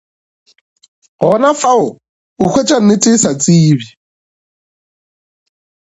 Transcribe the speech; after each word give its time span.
Gona 1.21 1.49
fao 1.61 1.85
o 2.43 2.45
hwetše 2.51 2.77
nnete 2.81 3.09
e 3.15 3.21
sa 3.23 3.31
tsebje. 3.41 3.89